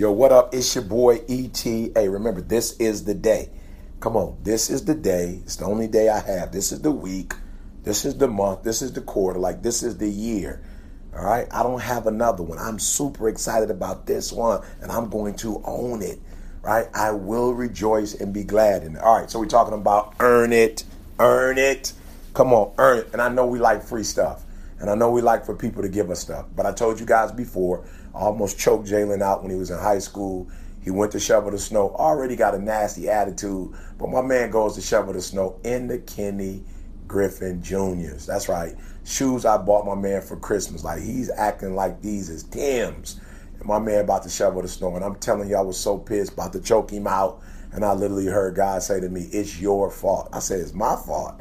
Yo, 0.00 0.10
what 0.10 0.32
up? 0.32 0.54
It's 0.54 0.74
your 0.74 0.82
boy 0.82 1.20
ETA. 1.28 2.08
Remember, 2.08 2.40
this 2.40 2.74
is 2.78 3.04
the 3.04 3.12
day. 3.12 3.50
Come 4.00 4.16
on, 4.16 4.38
this 4.42 4.70
is 4.70 4.86
the 4.86 4.94
day. 4.94 5.42
It's 5.42 5.56
the 5.56 5.66
only 5.66 5.88
day 5.88 6.08
I 6.08 6.20
have. 6.20 6.52
This 6.52 6.72
is 6.72 6.80
the 6.80 6.90
week. 6.90 7.34
This 7.82 8.06
is 8.06 8.16
the 8.16 8.26
month. 8.26 8.62
This 8.62 8.80
is 8.80 8.94
the 8.94 9.02
quarter. 9.02 9.38
Like, 9.38 9.62
this 9.62 9.82
is 9.82 9.98
the 9.98 10.08
year. 10.08 10.62
All 11.14 11.22
right. 11.22 11.46
I 11.50 11.62
don't 11.62 11.82
have 11.82 12.06
another 12.06 12.42
one. 12.42 12.56
I'm 12.56 12.78
super 12.78 13.28
excited 13.28 13.70
about 13.70 14.06
this 14.06 14.32
one, 14.32 14.64
and 14.80 14.90
I'm 14.90 15.10
going 15.10 15.34
to 15.34 15.60
own 15.66 16.00
it. 16.00 16.18
Right. 16.62 16.86
I 16.94 17.10
will 17.10 17.52
rejoice 17.52 18.14
and 18.14 18.32
be 18.32 18.42
glad 18.42 18.84
in 18.84 18.96
it. 18.96 19.02
All 19.02 19.20
right. 19.20 19.30
So 19.30 19.38
we're 19.38 19.44
talking 19.48 19.74
about 19.74 20.14
earn 20.18 20.54
it, 20.54 20.82
earn 21.18 21.58
it. 21.58 21.92
Come 22.32 22.54
on, 22.54 22.72
earn 22.78 23.00
it. 23.00 23.10
And 23.12 23.20
I 23.20 23.28
know 23.28 23.44
we 23.44 23.58
like 23.58 23.82
free 23.82 24.04
stuff. 24.04 24.46
And 24.78 24.88
I 24.88 24.94
know 24.94 25.10
we 25.10 25.20
like 25.20 25.44
for 25.44 25.54
people 25.54 25.82
to 25.82 25.90
give 25.90 26.10
us 26.10 26.20
stuff. 26.20 26.46
But 26.56 26.64
I 26.64 26.72
told 26.72 26.98
you 26.98 27.04
guys 27.04 27.32
before, 27.32 27.84
almost 28.14 28.58
choked 28.58 28.88
Jalen 28.88 29.22
out 29.22 29.42
when 29.42 29.50
he 29.50 29.56
was 29.56 29.70
in 29.70 29.78
high 29.78 29.98
school. 29.98 30.48
He 30.82 30.90
went 30.90 31.12
to 31.12 31.20
shovel 31.20 31.50
the 31.50 31.58
snow, 31.58 31.94
already 31.96 32.36
got 32.36 32.54
a 32.54 32.58
nasty 32.58 33.08
attitude. 33.08 33.74
But 33.98 34.08
my 34.08 34.22
man 34.22 34.50
goes 34.50 34.74
to 34.76 34.80
shovel 34.80 35.12
the 35.12 35.20
snow 35.20 35.60
in 35.62 35.88
the 35.88 35.98
Ken 35.98 36.64
Griffey 37.06 37.58
Juniors. 37.60 38.24
That's 38.24 38.48
right. 38.48 38.76
Shoes 39.04 39.44
I 39.44 39.58
bought 39.58 39.84
my 39.84 39.94
man 39.94 40.22
for 40.22 40.36
Christmas. 40.36 40.84
Like 40.84 41.02
he's 41.02 41.30
acting 41.30 41.74
like 41.74 42.00
these 42.00 42.28
is 42.30 42.44
Tim's. 42.44 43.20
And 43.58 43.66
my 43.66 43.78
man 43.78 44.04
about 44.04 44.22
to 44.22 44.30
shovel 44.30 44.62
the 44.62 44.68
snow. 44.68 44.94
And 44.94 45.04
I'm 45.04 45.16
telling 45.16 45.48
you, 45.48 45.56
I 45.56 45.60
was 45.60 45.78
so 45.78 45.98
pissed, 45.98 46.32
about 46.32 46.52
to 46.52 46.60
choke 46.60 46.90
him 46.90 47.06
out. 47.06 47.42
And 47.72 47.84
I 47.84 47.92
literally 47.92 48.26
heard 48.26 48.54
God 48.54 48.82
say 48.82 49.00
to 49.00 49.08
me, 49.08 49.28
It's 49.32 49.60
your 49.60 49.90
fault. 49.90 50.28
I 50.32 50.38
said, 50.38 50.60
It's 50.60 50.72
my 50.72 50.96
fault. 50.96 51.40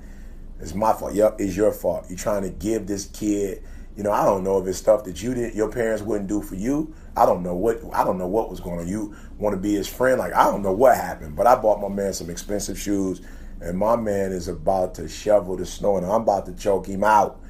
It's 0.60 0.74
my 0.74 0.92
fault. 0.92 1.14
Yep, 1.14 1.40
it's 1.40 1.56
your 1.56 1.72
fault. 1.72 2.06
You're 2.10 2.18
trying 2.18 2.44
to 2.44 2.50
give 2.50 2.86
this 2.86 3.06
kid, 3.06 3.64
you 4.00 4.04
know, 4.04 4.14
I 4.14 4.24
don't 4.24 4.46
know 4.46 4.58
if 4.62 4.66
it's 4.66 4.78
stuff 4.78 5.04
that 5.04 5.22
you 5.22 5.34
didn't, 5.34 5.56
your 5.56 5.70
parents 5.70 6.02
wouldn't 6.02 6.30
do 6.30 6.42
for 6.42 6.56
you. 6.56 6.96
I 7.18 7.26
don't 7.26 7.44
know 7.44 7.54
what 7.54 7.82
I 7.92 8.06
don't 8.06 8.18
know 8.18 8.28
what 8.28 8.50
was 8.50 8.62
going 8.62 8.80
on. 8.80 8.88
You 8.88 9.14
want 9.38 9.54
to 9.54 9.60
be 9.60 9.74
his 9.74 9.90
friend? 9.90 10.18
Like 10.18 10.34
I 10.34 10.46
don't 10.46 10.62
know 10.62 10.72
what 10.72 10.96
happened, 10.96 11.36
but 11.36 11.46
I 11.48 11.56
bought 11.56 11.82
my 11.82 11.90
man 11.90 12.14
some 12.14 12.30
expensive 12.30 12.80
shoes, 12.80 13.20
and 13.60 13.78
my 13.78 13.98
man 13.98 14.32
is 14.32 14.48
about 14.48 14.96
to 14.96 15.10
shovel 15.10 15.58
the 15.58 15.66
snow, 15.66 15.98
and 15.98 16.06
I'm 16.06 16.22
about 16.22 16.46
to 16.46 16.54
choke 16.54 16.88
him 16.88 17.04
out. 17.04 17.42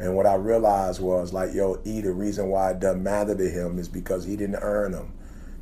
And 0.00 0.16
what 0.16 0.26
I 0.26 0.34
realized 0.34 1.00
was 1.00 1.32
like, 1.32 1.54
yo, 1.54 1.80
E, 1.84 2.00
the 2.00 2.10
reason 2.10 2.48
why 2.48 2.72
it 2.72 2.80
doesn't 2.80 3.00
matter 3.00 3.36
to 3.36 3.48
him 3.48 3.78
is 3.78 3.88
because 3.88 4.24
he 4.24 4.34
didn't 4.34 4.58
earn 4.60 4.90
them. 4.90 5.12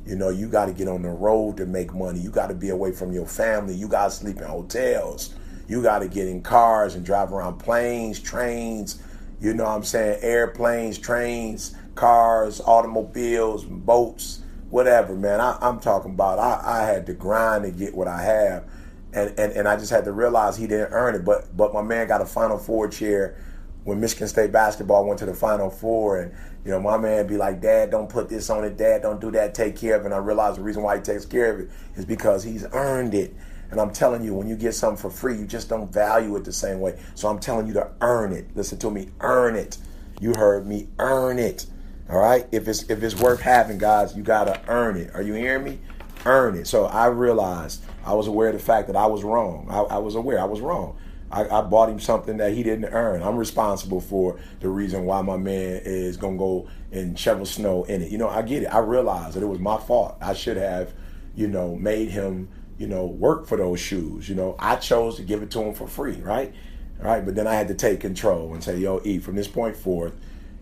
You 0.07 0.15
know, 0.15 0.29
you 0.29 0.47
got 0.47 0.65
to 0.65 0.73
get 0.73 0.87
on 0.87 1.03
the 1.03 1.09
road 1.09 1.57
to 1.57 1.67
make 1.67 1.93
money. 1.93 2.19
You 2.19 2.31
got 2.31 2.47
to 2.47 2.55
be 2.55 2.69
away 2.69 2.93
from 2.93 3.13
your 3.13 3.27
family. 3.27 3.75
You 3.75 3.87
got 3.87 4.05
to 4.05 4.11
sleep 4.11 4.37
in 4.37 4.45
hotels. 4.45 5.35
You 5.67 5.83
got 5.83 5.99
to 5.99 6.07
get 6.07 6.27
in 6.27 6.41
cars 6.41 6.95
and 6.95 7.05
drive 7.05 7.31
around 7.31 7.59
planes, 7.59 8.19
trains, 8.19 9.03
you 9.41 9.55
know 9.55 9.63
what 9.63 9.71
I'm 9.71 9.83
saying, 9.83 10.19
airplanes, 10.21 10.99
trains, 10.99 11.75
cars, 11.95 12.61
automobiles, 12.61 13.65
boats, 13.65 14.41
whatever, 14.69 15.15
man. 15.15 15.41
I, 15.41 15.57
am 15.61 15.79
talking 15.79 16.11
about 16.11 16.37
I, 16.37 16.61
I 16.63 16.85
had 16.85 17.07
to 17.07 17.13
grind 17.13 17.63
to 17.63 17.71
get 17.71 17.95
what 17.95 18.07
I 18.07 18.21
have. 18.21 18.65
And, 19.13 19.37
and, 19.37 19.51
and 19.53 19.67
I 19.67 19.75
just 19.77 19.91
had 19.91 20.05
to 20.05 20.11
realize 20.11 20.55
he 20.55 20.67
didn't 20.67 20.93
earn 20.93 21.15
it. 21.15 21.25
But 21.25 21.57
but 21.57 21.73
my 21.73 21.81
man 21.81 22.07
got 22.07 22.21
a 22.21 22.25
Final 22.25 22.57
Four 22.57 22.87
chair 22.87 23.35
when 23.83 23.99
Michigan 23.99 24.27
State 24.27 24.51
basketball 24.51 25.05
went 25.05 25.19
to 25.19 25.25
the 25.25 25.33
Final 25.33 25.69
Four, 25.69 26.21
and 26.21 26.33
you 26.63 26.71
know 26.71 26.79
my 26.79 26.97
man 26.97 27.27
be 27.27 27.35
like, 27.35 27.59
"Dad, 27.59 27.91
don't 27.91 28.07
put 28.07 28.29
this 28.29 28.49
on 28.49 28.63
it. 28.63 28.77
Dad, 28.77 29.01
don't 29.01 29.19
do 29.19 29.29
that. 29.31 29.53
Take 29.53 29.75
care 29.75 29.95
of 29.95 30.03
it." 30.03 30.05
And 30.05 30.13
I 30.13 30.19
realized 30.19 30.59
the 30.59 30.61
reason 30.61 30.81
why 30.81 30.95
he 30.95 31.01
takes 31.01 31.25
care 31.25 31.53
of 31.53 31.59
it 31.59 31.69
is 31.95 32.05
because 32.05 32.41
he's 32.43 32.65
earned 32.71 33.13
it. 33.13 33.35
And 33.71 33.79
I'm 33.79 33.91
telling 33.91 34.23
you, 34.23 34.33
when 34.33 34.47
you 34.47 34.55
get 34.55 34.75
something 34.75 35.01
for 35.01 35.09
free, 35.09 35.37
you 35.37 35.45
just 35.45 35.69
don't 35.69 35.91
value 35.91 36.35
it 36.35 36.43
the 36.43 36.51
same 36.51 36.81
way. 36.81 36.99
So 37.15 37.29
I'm 37.29 37.39
telling 37.39 37.67
you 37.67 37.73
to 37.73 37.89
earn 38.01 38.33
it. 38.33 38.55
Listen 38.55 38.77
to 38.79 38.91
me, 38.91 39.09
earn 39.21 39.55
it. 39.55 39.77
You 40.19 40.33
heard 40.33 40.67
me, 40.67 40.89
earn 40.99 41.39
it. 41.39 41.65
All 42.09 42.19
right. 42.19 42.45
If 42.51 42.67
it's 42.67 42.83
if 42.89 43.01
it's 43.01 43.15
worth 43.15 43.39
having, 43.39 43.77
guys, 43.77 44.15
you 44.15 44.21
gotta 44.21 44.61
earn 44.67 44.97
it. 44.97 45.15
Are 45.15 45.21
you 45.21 45.33
hearing 45.33 45.63
me? 45.63 45.79
Earn 46.25 46.55
it. 46.55 46.67
So 46.67 46.85
I 46.85 47.07
realized 47.07 47.83
I 48.05 48.13
was 48.13 48.27
aware 48.27 48.49
of 48.49 48.53
the 48.53 48.59
fact 48.59 48.87
that 48.87 48.97
I 48.97 49.05
was 49.05 49.23
wrong. 49.23 49.67
I, 49.69 49.95
I 49.95 49.97
was 49.97 50.15
aware 50.15 50.39
I 50.39 50.45
was 50.45 50.59
wrong. 50.59 50.97
I, 51.31 51.47
I, 51.47 51.61
bought 51.61 51.87
him 51.87 51.99
something 51.99 52.35
that 52.37 52.51
he 52.51 52.61
didn't 52.61 52.85
earn. 52.91 53.23
I'm 53.23 53.37
responsible 53.37 54.01
for 54.01 54.37
the 54.59 54.67
reason 54.67 55.05
why 55.05 55.21
my 55.21 55.37
man 55.37 55.81
is 55.85 56.17
gonna 56.17 56.37
go 56.37 56.67
and 56.91 57.17
shovel 57.17 57.45
snow 57.45 57.85
in 57.85 58.01
it. 58.01 58.11
You 58.11 58.17
know, 58.17 58.27
I 58.27 58.41
get 58.41 58.63
it. 58.63 58.65
I 58.65 58.79
realized 58.79 59.37
that 59.37 59.43
it 59.43 59.47
was 59.47 59.59
my 59.59 59.77
fault. 59.77 60.17
I 60.19 60.33
should 60.33 60.57
have, 60.57 60.93
you 61.33 61.47
know, 61.47 61.77
made 61.77 62.09
him 62.09 62.49
you 62.81 62.87
know, 62.87 63.05
work 63.05 63.45
for 63.45 63.57
those 63.57 63.79
shoes. 63.79 64.27
You 64.27 64.33
know, 64.33 64.55
I 64.57 64.75
chose 64.75 65.15
to 65.17 65.21
give 65.21 65.43
it 65.43 65.51
to 65.51 65.61
him 65.61 65.75
for 65.75 65.87
free, 65.87 66.15
right? 66.15 66.51
Right. 66.99 67.23
But 67.23 67.35
then 67.35 67.45
I 67.45 67.53
had 67.53 67.67
to 67.67 67.75
take 67.75 67.99
control 67.99 68.53
and 68.53 68.63
say, 68.63 68.77
yo, 68.77 69.01
E, 69.03 69.19
from 69.19 69.35
this 69.35 69.47
point 69.47 69.75
forth, 69.75 70.15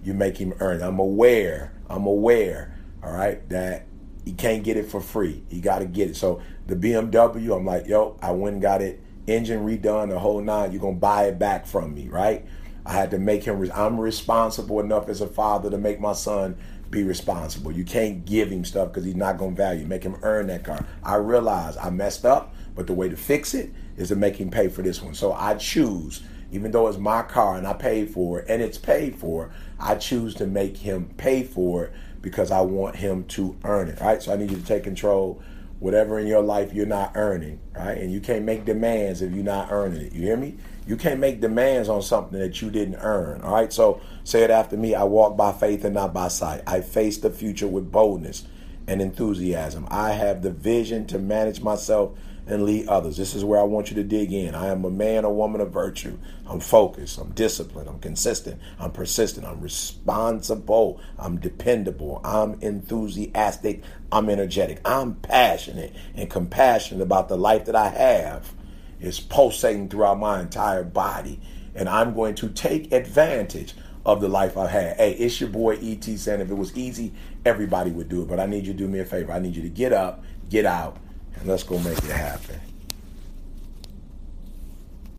you 0.04 0.14
make 0.14 0.38
him 0.38 0.54
earn. 0.60 0.82
I'm 0.82 1.00
aware, 1.00 1.74
I'm 1.90 2.06
aware, 2.06 2.78
all 3.02 3.14
right, 3.14 3.48
that 3.50 3.86
he 4.26 4.34
can't 4.34 4.64
get 4.64 4.76
it 4.76 4.90
for 4.90 5.00
free. 5.02 5.44
He 5.50 5.62
got 5.62 5.80
to 5.80 5.86
get 5.86 6.10
it. 6.10 6.16
So 6.18 6.42
the 6.68 6.76
BMW, 6.76 7.56
I'm 7.56 7.66
like, 7.66 7.88
yo, 7.88 8.18
I 8.22 8.32
went 8.32 8.54
and 8.54 8.62
got 8.62 8.82
it, 8.82 9.02
engine 9.28 9.66
redone, 9.66 10.10
the 10.10 10.20
whole 10.20 10.42
nine. 10.42 10.72
You're 10.72 10.82
to 10.82 10.92
buy 11.00 11.26
it 11.26 11.40
back 11.40 11.66
from 11.66 11.94
me, 11.94 12.08
right? 12.10 12.46
I 12.86 12.94
had 12.94 13.12
to 13.12 13.20
make 13.20 13.44
him, 13.44 13.70
I'm 13.74 14.00
responsible 14.00 14.80
enough 14.80 15.10
as 15.10 15.22
a 15.22 15.28
father 15.28 15.70
to 15.70 15.78
make 15.78 16.00
my 16.00 16.14
son 16.14 16.58
be 16.92 17.04
responsible. 17.04 17.72
You 17.72 17.84
can't 17.84 18.26
give 18.26 18.50
him 18.50 18.66
stuff 18.66 18.90
because 18.90 19.06
he's 19.06 19.16
not 19.16 19.38
going 19.38 19.56
to 19.56 19.58
value. 19.58 19.86
Make 19.86 20.04
him 20.04 20.18
earn 20.24 20.48
that 20.48 20.64
car. 20.64 20.86
I 21.04 21.16
realize 21.16 21.78
I 21.78 21.90
messed 21.90 22.26
up, 22.26 22.54
but 22.76 22.88
the 22.88 22.94
way 22.94 23.10
to 23.10 23.18
fix 23.18 23.54
it 23.54 23.72
is 23.98 24.10
to 24.10 24.16
make 24.16 24.36
him 24.38 24.50
pay 24.50 24.70
for 24.70 24.82
this 24.82 25.02
one. 25.02 25.14
So 25.14 25.34
I 25.34 25.56
choose, 25.56 26.24
even 26.52 26.72
though 26.72 26.88
it's 26.88 26.98
my 26.98 27.22
car 27.22 27.58
and 27.58 27.68
I 27.68 27.74
paid 27.74 28.10
for 28.10 28.40
it 28.40 28.46
and 28.50 28.62
it's 28.62 28.78
paid 28.78 29.16
for, 29.16 29.52
I 29.80 29.96
choose 29.96 30.34
to 30.36 30.48
make 30.48 30.78
him 30.78 31.14
pay 31.18 31.44
for 31.44 31.86
it 31.86 31.94
because 32.22 32.52
I 32.52 32.62
want 32.62 32.96
him 32.96 33.24
to 33.26 33.56
earn 33.64 33.88
it. 33.88 34.00
Right. 34.02 34.22
So 34.22 34.34
I 34.34 34.38
need 34.38 34.52
you 34.52 34.58
to 34.58 34.66
take 34.66 34.84
control. 34.84 35.42
Whatever 35.80 36.20
in 36.20 36.28
your 36.28 36.44
life 36.44 36.74
you're 36.74 36.86
not 36.86 37.14
earning, 37.16 37.60
right? 37.76 37.98
And 37.98 38.12
you 38.12 38.20
can't 38.20 38.44
make 38.46 38.66
demands 38.66 39.22
if 39.22 39.34
you're 39.34 39.44
not 39.44 39.72
earning 39.72 40.02
it. 40.02 40.14
You 40.14 40.22
hear 40.22 40.38
me? 40.38 40.58
You 40.86 40.98
can't 40.98 41.20
make 41.20 41.40
demands 41.40 41.88
on 41.88 42.02
something 42.02 42.38
that 42.40 42.62
you 42.62 42.70
didn't 42.70 42.98
earn. 42.98 43.42
All 43.42 43.54
right. 43.54 43.72
So 43.72 44.02
say 44.24 44.44
it 44.44 44.50
after 44.50 44.76
me. 44.76 44.96
I 44.96 45.04
walk 45.04 45.38
by 45.38 45.52
faith 45.52 45.86
and 45.86 45.94
not 45.94 46.14
by 46.14 46.28
sight. 46.28 46.64
I 46.68 46.82
face 46.82 47.18
the 47.18 47.30
future 47.30 47.68
with 47.68 47.92
boldness 47.92 48.46
and 48.90 49.04
enthusiasm. 49.04 49.88
I 49.92 50.14
have 50.14 50.42
the 50.42 50.50
vision 50.50 51.06
to 51.08 51.20
manage 51.20 51.62
myself 51.62 52.18
and 52.48 52.64
lead 52.64 52.88
others. 52.88 53.18
This 53.18 53.36
is 53.36 53.46
where 53.46 53.60
I 53.60 53.64
want 53.64 53.92
you 53.92 53.96
to 53.98 54.04
dig 54.04 54.34
in. 54.34 54.56
I 54.56 54.70
am 54.70 54.84
a 54.84 54.90
man 54.90 55.26
or 55.26 55.32
woman 55.32 55.62
of 55.62 55.70
virtue. 55.70 56.18
I'm 56.48 56.60
focused. 56.60 57.20
I'm 57.20 57.30
disciplined. 57.34 57.88
I'm 57.88 58.00
consistent. 58.00 58.60
I'm 58.80 58.92
persistent. 58.92 59.46
I'm 59.46 59.62
responsible. 59.62 61.00
I'm 61.20 61.38
dependable. 61.38 62.20
I'm 62.24 62.60
enthusiastic. 62.62 63.84
I'm 64.12 64.28
energetic. 64.28 64.82
I'm 64.84 65.14
passionate 65.18 65.94
and 66.16 66.28
compassionate 66.28 67.04
about 67.04 67.30
the 67.30 67.38
life 67.38 67.66
that 67.66 67.76
I 67.76 67.90
have 67.90 68.52
It's 69.00 69.20
pulsating 69.20 69.88
throughout 69.88 70.18
my 70.18 70.42
entire 70.42 70.84
body. 70.84 71.40
And 71.76 71.88
I'm 71.88 72.16
going 72.16 72.34
to 72.36 72.50
take 72.50 72.92
advantage 72.92 73.76
of 74.14 74.22
the 74.22 74.28
life 74.28 74.58
I've 74.58 74.70
had. 74.70 74.98
Hey, 74.98 75.14
it's 75.14 75.40
your 75.40 75.50
boy 75.50 75.76
ET 75.76 76.04
saying 76.04 76.42
if 76.42 76.50
it 76.50 76.56
was 76.56 76.76
easy, 76.78 77.14
everybody 77.46 77.92
would 77.92 78.10
do 78.10 78.22
it. 78.22 78.28
But 78.28 78.40
I 78.40 78.46
need 78.46 78.66
you 78.66 78.74
to 78.74 78.80
do 78.80 78.88
me 78.88 79.00
a 79.00 79.06
favor. 79.06 79.32
I 79.32 79.40
need 79.40 79.56
you 79.56 79.62
to 79.62 79.70
get 79.70 79.94
up, 79.94 80.24
get 80.50 80.66
out, 80.66 80.98
and 81.36 81.48
let's 81.48 81.64
go 81.64 81.78
make 81.80 81.98
it 81.98 82.04
happen. 82.06 82.60